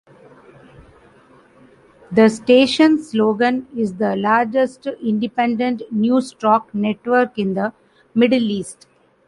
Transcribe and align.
The 2.11 2.27
station's 2.27 3.11
slogan 3.11 3.67
is 3.77 3.97
the 3.97 4.15
largest 4.15 4.87
independent 4.87 5.83
newstalk 5.93 6.73
network 6.73 7.37
in 7.37 7.53
the 7.53 7.71
Middle 8.15 8.41
East. 8.41 8.87